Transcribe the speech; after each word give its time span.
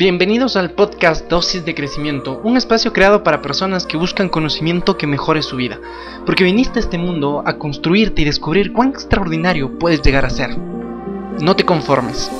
Bienvenidos 0.00 0.56
al 0.56 0.70
podcast 0.70 1.28
Dosis 1.28 1.66
de 1.66 1.74
Crecimiento, 1.74 2.40
un 2.42 2.56
espacio 2.56 2.90
creado 2.90 3.22
para 3.22 3.42
personas 3.42 3.84
que 3.84 3.98
buscan 3.98 4.30
conocimiento 4.30 4.96
que 4.96 5.06
mejore 5.06 5.42
su 5.42 5.56
vida, 5.56 5.78
porque 6.24 6.42
viniste 6.42 6.78
a 6.78 6.80
este 6.80 6.96
mundo 6.96 7.42
a 7.44 7.58
construirte 7.58 8.22
y 8.22 8.24
descubrir 8.24 8.72
cuán 8.72 8.88
extraordinario 8.88 9.78
puedes 9.78 10.00
llegar 10.00 10.24
a 10.24 10.30
ser. 10.30 10.56
No 10.56 11.54
te 11.54 11.66
conformes. 11.66 12.30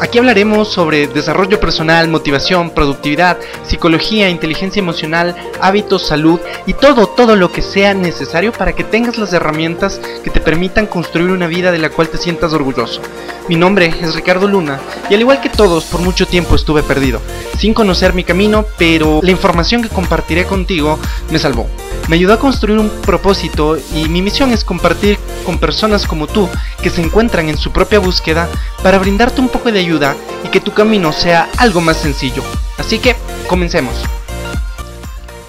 Aquí 0.00 0.18
hablaremos 0.18 0.68
sobre 0.68 1.06
desarrollo 1.06 1.60
personal, 1.60 2.08
motivación, 2.08 2.70
productividad, 2.70 3.38
psicología, 3.66 4.28
inteligencia 4.30 4.80
emocional, 4.80 5.36
hábitos, 5.60 6.06
salud 6.06 6.40
y 6.66 6.74
todo, 6.74 7.06
todo 7.06 7.36
lo 7.36 7.52
que 7.52 7.62
sea 7.62 7.94
necesario 7.94 8.52
para 8.52 8.72
que 8.74 8.84
tengas 8.84 9.18
las 9.18 9.32
herramientas 9.32 10.00
que 10.24 10.30
te 10.30 10.40
permitan 10.40 10.86
construir 10.86 11.30
una 11.30 11.46
vida 11.46 11.70
de 11.70 11.78
la 11.78 11.90
cual 11.90 12.08
te 12.08 12.18
sientas 12.18 12.52
orgulloso. 12.52 13.00
Mi 13.48 13.56
nombre 13.56 13.94
es 14.00 14.14
Ricardo 14.14 14.48
Luna 14.48 14.80
y 15.10 15.14
al 15.14 15.20
igual 15.20 15.40
que 15.40 15.48
todos 15.48 15.84
por 15.84 16.00
mucho 16.00 16.26
tiempo 16.26 16.54
estuve 16.54 16.82
perdido, 16.82 17.20
sin 17.58 17.74
conocer 17.74 18.12
mi 18.12 18.24
camino, 18.24 18.64
pero 18.78 19.20
la 19.22 19.30
información 19.30 19.82
que 19.82 19.88
compartiré 19.88 20.44
contigo 20.44 20.98
me 21.30 21.38
salvó. 21.38 21.68
Me 22.08 22.16
ayudó 22.16 22.34
a 22.34 22.38
construir 22.38 22.78
un 22.78 22.88
propósito 22.88 23.78
y 23.94 24.08
mi 24.08 24.22
misión 24.22 24.52
es 24.52 24.64
compartir 24.64 25.18
con 25.44 25.58
personas 25.58 26.06
como 26.06 26.26
tú 26.26 26.48
que 26.82 26.90
se 26.90 27.00
encuentran 27.00 27.48
en 27.48 27.56
su 27.56 27.72
propia 27.72 28.00
búsqueda 28.00 28.48
para 28.82 28.98
brindarte 28.98 29.40
un 29.40 29.48
poco 29.48 29.70
de 29.70 29.78
ayuda 29.78 30.16
y 30.44 30.48
que 30.48 30.60
tu 30.60 30.72
camino 30.72 31.12
sea 31.12 31.48
algo 31.58 31.80
más 31.80 31.96
sencillo. 31.96 32.42
Así 32.76 32.98
que, 32.98 33.16
comencemos. 33.48 33.94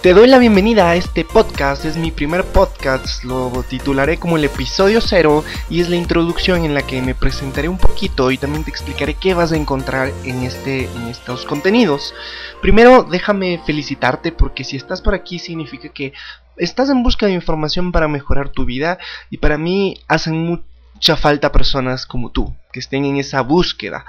Te 0.03 0.13
doy 0.13 0.27
la 0.27 0.37
bienvenida 0.37 0.89
a 0.89 0.95
este 0.97 1.23
podcast, 1.23 1.85
es 1.85 1.95
mi 1.95 2.11
primer 2.11 2.43
podcast, 2.43 3.23
lo 3.23 3.63
titularé 3.69 4.17
como 4.17 4.35
el 4.35 4.43
episodio 4.43 4.99
cero 4.99 5.45
y 5.69 5.79
es 5.79 5.87
la 5.87 5.95
introducción 5.95 6.65
en 6.65 6.73
la 6.73 6.81
que 6.81 7.01
me 7.01 7.15
presentaré 7.15 7.69
un 7.69 7.77
poquito 7.77 8.29
y 8.29 8.37
también 8.37 8.65
te 8.65 8.69
explicaré 8.69 9.13
qué 9.13 9.33
vas 9.33 9.53
a 9.53 9.55
encontrar 9.55 10.11
en, 10.25 10.43
este, 10.43 10.89
en 10.93 11.07
estos 11.07 11.45
contenidos. 11.45 12.13
Primero 12.61 13.03
déjame 13.03 13.61
felicitarte 13.65 14.33
porque 14.33 14.65
si 14.65 14.75
estás 14.75 15.01
por 15.01 15.13
aquí 15.13 15.39
significa 15.39 15.87
que 15.87 16.11
estás 16.57 16.89
en 16.89 17.01
busca 17.01 17.25
de 17.25 17.31
información 17.31 17.93
para 17.93 18.09
mejorar 18.09 18.49
tu 18.49 18.65
vida 18.65 18.97
y 19.29 19.37
para 19.37 19.57
mí 19.57 20.01
hacen 20.09 20.37
mucho 20.37 20.65
mucha 21.03 21.17
falta 21.17 21.51
personas 21.51 22.05
como 22.05 22.31
tú, 22.31 22.55
que 22.73 22.81
estén 22.81 23.05
en 23.05 23.15
esa 23.15 23.39
búsqueda. 23.41 24.05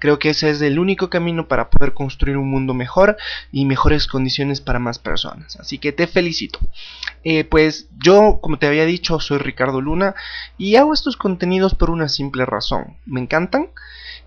Creo 0.00 0.18
que 0.18 0.30
ese 0.30 0.50
es 0.50 0.60
el 0.62 0.80
único 0.80 1.08
camino 1.10 1.46
para 1.46 1.70
poder 1.70 1.94
construir 1.94 2.36
un 2.36 2.50
mundo 2.50 2.74
mejor 2.74 3.16
y 3.52 3.64
mejores 3.66 4.08
condiciones 4.08 4.60
para 4.60 4.80
más 4.80 4.98
personas. 4.98 5.56
Así 5.56 5.78
que 5.78 5.92
te 5.92 6.08
felicito. 6.08 6.58
Eh, 7.22 7.44
pues 7.44 7.88
yo, 8.02 8.40
como 8.42 8.58
te 8.58 8.66
había 8.66 8.86
dicho, 8.86 9.20
soy 9.20 9.38
Ricardo 9.38 9.80
Luna 9.80 10.14
y 10.58 10.76
hago 10.76 10.92
estos 10.92 11.16
contenidos 11.16 11.74
por 11.74 11.90
una 11.90 12.08
simple 12.08 12.44
razón. 12.46 12.96
Me 13.04 13.20
encantan 13.20 13.68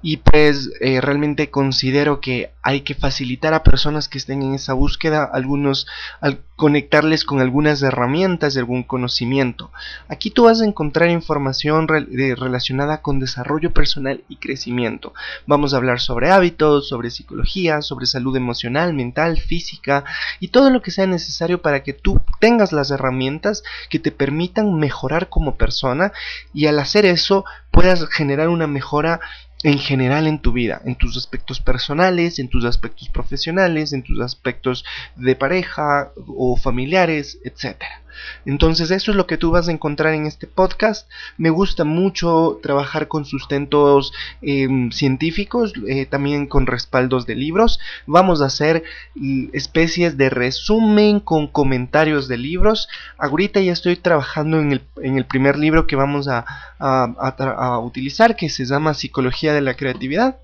y 0.02 0.18
pues 0.18 0.72
eh, 0.80 1.02
realmente 1.02 1.50
considero 1.50 2.22
que 2.22 2.54
hay 2.62 2.82
que 2.82 2.96
facilitar 2.96 3.54
a 3.54 3.64
personas 3.64 4.08
que 4.08 4.18
estén 4.18 4.42
en 4.42 4.54
esa 4.54 4.74
búsqueda 4.74 5.24
algunos 5.26 5.88
al 6.22 6.40
conectarles 6.56 7.26
con 7.26 7.42
algunas 7.42 7.82
herramientas 7.82 8.54
de 8.54 8.62
algún 8.62 8.84
conocimiento 8.84 9.72
aquí 10.08 10.32
tú 10.32 10.44
vas 10.44 10.62
a 10.62 10.66
encontrar 10.66 11.10
información 11.10 11.88
relacionada 11.88 13.02
con 13.02 13.20
desarrollo 13.20 13.72
personal 13.80 14.26
y 14.28 14.36
crecimiento 14.36 15.14
vamos 15.48 15.74
a 15.74 15.78
hablar 15.78 16.02
sobre 16.02 16.32
hábitos 16.32 16.90
sobre 16.90 17.12
psicología 17.12 17.82
sobre 17.82 18.08
salud 18.08 18.36
emocional 18.36 18.94
mental 18.94 19.40
física 19.40 20.04
y 20.42 20.50
todo 20.50 20.70
lo 20.70 20.82
que 20.82 20.92
sea 20.92 21.08
necesario 21.08 21.62
para 21.62 21.82
que 21.82 21.94
tú 21.94 22.20
tengas 22.42 22.74
las 22.74 22.92
herramientas 22.92 23.64
que 23.90 23.98
te 23.98 24.12
permitan 24.12 24.78
mejorar 24.78 25.30
como 25.30 25.56
persona 25.56 26.12
y 26.54 26.66
al 26.66 26.78
hacer 26.78 27.06
eso 27.06 27.46
puedas 27.72 28.06
generar 28.10 28.50
una 28.50 28.68
mejora 28.68 29.22
en 29.64 29.80
general 29.80 30.28
en 30.28 30.40
tu 30.40 30.52
vida, 30.52 30.82
en 30.84 30.96
tus 30.96 31.16
aspectos 31.16 31.62
personales, 31.62 32.40
en 32.40 32.50
tus 32.50 32.66
aspectos 32.66 33.08
profesionales, 33.08 33.94
en 33.94 34.04
tus 34.04 34.20
aspectos 34.20 34.84
de 35.16 35.36
pareja 35.38 36.12
o 36.28 36.58
familiares, 36.58 37.40
etcétera. 37.46 38.02
Entonces 38.46 38.92
eso 38.92 39.12
es 39.12 39.18
lo 39.18 39.28
que 39.28 39.38
tú 39.38 39.52
vas 39.52 39.68
a 39.68 39.72
encontrar 39.72 40.14
en 40.14 40.26
este 40.26 40.48
podcast. 40.48 41.10
Me 41.38 41.50
gusta 41.50 41.84
mucho 41.84 42.60
trabajar 42.62 43.08
con 43.08 43.26
sustentos 43.26 44.14
em, 44.42 44.92
científicos, 44.92 45.74
eh, 45.88 46.06
también 46.06 46.48
con 46.48 46.68
respaldos 46.68 47.26
de 47.26 47.36
libros. 47.36 47.80
Vamos 48.06 48.42
a 48.42 48.46
hacer 48.46 48.84
mm, 49.16 49.50
especies 49.54 50.18
de 50.18 50.30
resumen 50.30 51.20
con 51.20 51.48
comentarios 51.48 52.28
de 52.28 52.38
libros. 52.38 52.88
Ahorita 53.18 53.60
ya 53.62 53.74
estoy 53.74 53.96
trabajando 53.96 54.60
en 54.60 54.72
el, 54.72 55.26
primer 55.26 55.58
libro 55.58 55.88
que 55.88 55.96
vamos 55.96 56.28
a, 56.28 56.46
a 56.80 57.80
utilizar, 57.80 58.36
que 58.36 58.50
se 58.50 58.66
llama 58.66 58.94
Psicología 58.94 59.54
de 59.54 59.62
la 59.62 59.76
Creatividad 59.76 60.38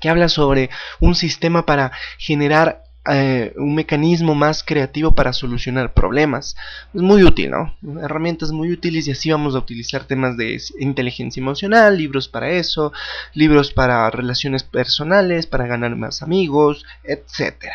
que 0.00 0.08
habla 0.08 0.28
sobre 0.28 0.70
un 1.00 1.14
sistema 1.14 1.64
para 1.64 1.92
generar 2.18 2.85
eh, 3.10 3.52
un 3.56 3.74
mecanismo 3.74 4.34
más 4.34 4.62
creativo 4.62 5.12
para 5.12 5.32
solucionar 5.32 5.92
problemas. 5.92 6.56
Es 6.94 7.02
muy 7.02 7.22
útil, 7.22 7.50
¿no? 7.50 7.74
Herramientas 8.02 8.52
muy 8.52 8.72
útiles 8.72 9.06
y 9.06 9.12
así 9.12 9.30
vamos 9.30 9.54
a 9.54 9.58
utilizar 9.58 10.04
temas 10.04 10.36
de 10.36 10.60
inteligencia 10.78 11.40
emocional, 11.40 11.96
libros 11.96 12.28
para 12.28 12.50
eso, 12.50 12.92
libros 13.34 13.72
para 13.72 14.10
relaciones 14.10 14.62
personales, 14.62 15.46
para 15.46 15.66
ganar 15.66 15.96
más 15.96 16.22
amigos, 16.22 16.84
etc. 17.04 17.66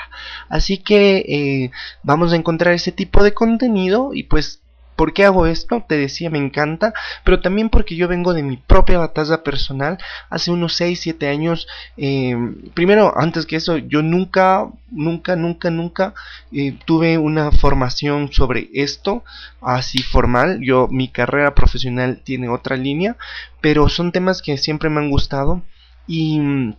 Así 0.50 0.78
que 0.78 1.18
eh, 1.18 1.72
vamos 2.04 2.34
a 2.34 2.36
encontrar 2.36 2.74
ese 2.74 2.92
tipo 2.92 3.24
de 3.24 3.34
contenido 3.34 4.14
y 4.14 4.24
pues 4.24 4.62
¿Por 5.02 5.14
qué 5.14 5.26
hago 5.26 5.48
esto? 5.48 5.84
Te 5.90 5.98
decía, 5.98 6.30
me 6.30 6.38
encanta, 6.38 6.94
pero 7.24 7.42
también 7.42 7.70
porque 7.70 7.96
yo 7.96 8.08
vengo 8.08 8.36
de 8.36 8.44
mi 8.44 8.58
propia 8.58 9.00
batalla 9.00 9.42
personal. 9.42 9.98
Hace 10.30 10.52
unos 10.52 10.76
6, 10.76 11.00
7 11.02 11.28
años, 11.28 11.68
eh, 11.98 12.38
primero, 12.76 13.12
antes 13.18 13.48
que 13.48 13.56
eso, 13.56 13.78
yo 13.80 14.04
nunca, 14.04 14.70
nunca, 14.92 15.36
nunca, 15.36 15.72
nunca 15.72 16.14
eh, 16.52 16.78
tuve 16.86 17.18
una 17.18 17.52
formación 17.52 18.32
sobre 18.32 18.70
esto, 18.76 19.24
así 19.60 20.04
formal. 20.04 20.60
Yo, 20.62 20.88
mi 20.92 21.08
carrera 21.08 21.56
profesional 21.56 22.22
tiene 22.24 22.50
otra 22.50 22.78
línea, 22.78 23.18
pero 23.60 23.90
son 23.90 24.12
temas 24.12 24.44
que 24.44 24.60
siempre 24.60 24.92
me 24.92 25.00
han 25.00 25.10
gustado 25.10 25.64
y 26.06 26.76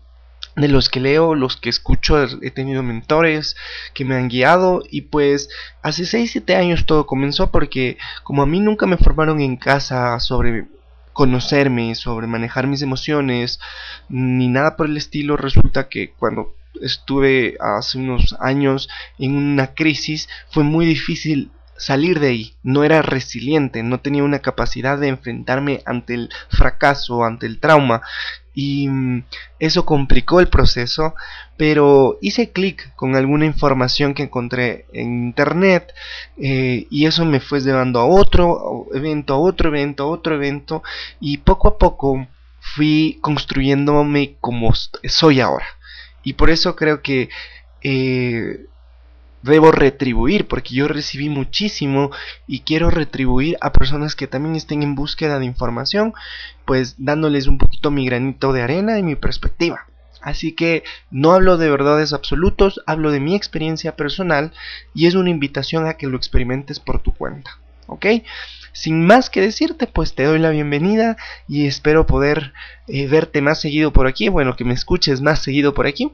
de 0.57 0.69
los 0.69 0.89
que 0.89 1.01
leo, 1.01 1.35
los 1.35 1.57
que 1.57 1.71
escucho, 1.71 2.23
he 2.43 2.51
tenido 2.51 2.83
mentores 2.83 3.57
que 3.95 4.05
me 4.05 4.17
han 4.17 4.29
guiado 4.29 4.83
y 4.91 5.03
pues 5.03 5.49
hace 5.83 6.03
6-7 6.03 6.55
años 6.57 6.87
todo 6.87 7.07
comenzó 7.07 7.51
porque 7.51 7.97
como 8.23 8.43
a 8.43 8.47
mí 8.47 8.61
nunca 8.61 8.87
me 8.87 8.99
formaron 8.99 9.41
en 9.41 9.57
casa 9.57 10.19
sobre 10.21 10.67
conocerme, 11.13 11.95
sobre 11.95 12.27
manejar 12.27 12.67
mis 12.67 12.83
emociones, 12.83 13.61
ni 14.09 14.49
nada 14.49 14.77
por 14.77 14.87
el 14.87 14.97
estilo, 14.97 15.37
resulta 15.37 15.89
que 15.89 16.13
cuando 16.13 16.55
estuve 16.81 17.57
hace 17.61 17.99
unos 17.99 18.35
años 18.41 18.89
en 19.19 19.37
una 19.37 19.75
crisis 19.75 20.29
fue 20.51 20.65
muy 20.65 20.87
difícil 20.87 21.51
salir 21.77 22.21
de 22.21 22.29
ahí, 22.29 22.55
no 22.63 22.85
era 22.85 23.03
resiliente, 23.03 23.83
no 23.83 24.01
tenía 24.01 24.23
una 24.23 24.39
capacidad 24.39 24.99
de 24.99 25.09
enfrentarme 25.09 25.83
ante 25.85 26.15
el 26.15 26.31
fracaso, 26.49 27.25
ante 27.25 27.47
el 27.47 27.59
trauma 27.59 28.03
y 28.55 28.89
mm, 28.89 29.25
eso 29.59 29.85
complicó 29.85 30.41
el 30.41 30.49
proceso, 30.49 31.15
pero 31.57 32.19
hice 32.21 32.51
clic 32.51 32.95
con 32.97 33.17
alguna 33.17 33.47
información 33.47 34.15
que 34.15 34.25
encontré 34.25 34.87
en 34.93 35.25
internet 35.25 35.93
eh, 36.37 36.87
y 36.91 37.07
eso 37.07 37.25
me 37.25 37.41
fue 37.41 37.61
llevando 37.61 38.01
a 38.01 38.07
otro 38.07 38.87
evento, 38.95 39.35
a 39.35 39.39
otro 39.39 39.69
evento, 39.69 40.05
a 40.05 40.09
otro 40.09 40.35
evento 40.35 40.83
y 41.21 41.39
poco 41.39 41.69
a 41.69 41.79
poco 41.79 42.27
fui 42.61 43.19
construyéndome 43.21 44.37
como 44.41 44.73
soy 44.75 45.41
ahora. 45.41 45.67
Y 46.23 46.35
por 46.35 46.51
eso 46.51 46.77
creo 46.77 47.03
que 47.03 47.29
eh, 47.83 48.67
debo 49.43 49.73
retribuir, 49.73 50.47
porque 50.47 50.75
yo 50.75 50.89
recibí 50.89 51.29
muchísimo 51.29 52.11
y 52.47 52.61
quiero 52.61 52.91
retribuir 52.91 53.57
a 53.61 53.73
personas 53.73 54.17
que 54.17 54.27
también 54.27 54.57
estén 54.57 54.83
en 54.83 54.95
búsqueda 54.95 55.39
de 55.39 55.45
información, 55.45 56.15
pues 56.65 56.97
dándoles 56.99 57.47
un 57.47 57.59
poquito 57.59 57.91
mi 57.91 58.07
granito 58.07 58.53
de 58.53 58.63
arena 58.63 58.99
y 58.99 59.03
mi 59.03 59.17
perspectiva. 59.17 59.87
Así 60.23 60.53
que 60.53 60.85
no 61.11 61.33
hablo 61.33 61.59
de 61.59 61.69
verdades 61.69 62.13
absolutos, 62.13 62.81
hablo 62.87 63.11
de 63.11 63.19
mi 63.19 63.35
experiencia 63.35 63.97
personal 63.97 64.53
y 64.95 65.07
es 65.07 65.15
una 65.15 65.31
invitación 65.31 65.87
a 65.87 65.95
que 65.95 66.07
lo 66.07 66.17
experimentes 66.17 66.79
por 66.79 67.03
tu 67.03 67.13
cuenta. 67.13 67.59
¿Ok? 67.89 68.07
Sin 68.73 69.05
más 69.05 69.29
que 69.29 69.41
decirte, 69.41 69.87
pues 69.87 70.15
te 70.15 70.25
doy 70.25 70.39
la 70.39 70.51
bienvenida 70.51 71.17
y 71.49 71.67
espero 71.67 72.07
poder 72.07 72.55
eh, 72.87 73.07
verte 73.07 73.43
más 73.43 73.61
seguido 73.61 73.93
por 73.93 74.07
aquí, 74.07 74.29
bueno, 74.29 74.57
que 74.57 74.65
me 74.65 74.73
escuches 74.73 75.21
más 75.21 75.43
seguido 75.43 75.75
por 75.75 75.87
aquí. 75.87 76.13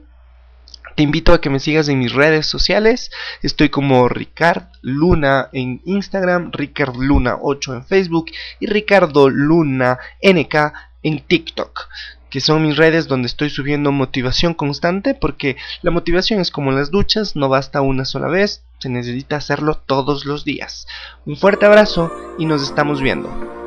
Te 0.99 1.03
invito 1.03 1.31
a 1.31 1.39
que 1.39 1.49
me 1.49 1.61
sigas 1.61 1.87
en 1.87 1.97
mis 1.99 2.11
redes 2.11 2.45
sociales. 2.45 3.09
Estoy 3.41 3.69
como 3.69 4.09
Ricard 4.09 4.63
Luna 4.81 5.47
en 5.53 5.79
Instagram, 5.85 6.51
Ricard 6.51 6.97
Luna 6.97 7.37
8 7.41 7.73
en 7.75 7.85
Facebook 7.85 8.25
y 8.59 8.65
Ricardo 8.65 9.29
Luna 9.29 9.97
NK 10.21 10.55
en 11.03 11.21
TikTok 11.21 11.87
que 12.29 12.41
son 12.41 12.63
mis 12.63 12.75
redes 12.75 13.07
donde 13.07 13.27
estoy 13.27 13.49
subiendo 13.49 13.93
motivación 13.93 14.53
constante 14.53 15.15
porque 15.15 15.55
la 15.83 15.89
motivación 15.89 16.41
es 16.41 16.51
como 16.51 16.73
las 16.73 16.91
duchas, 16.91 17.37
no 17.37 17.47
basta 17.47 17.79
una 17.79 18.03
sola 18.03 18.27
vez, 18.27 18.65
se 18.79 18.89
necesita 18.89 19.37
hacerlo 19.37 19.75
todos 19.75 20.25
los 20.25 20.43
días. 20.43 20.85
Un 21.25 21.37
fuerte 21.37 21.65
abrazo 21.65 22.11
y 22.37 22.45
nos 22.45 22.61
estamos 22.61 23.01
viendo. 23.01 23.58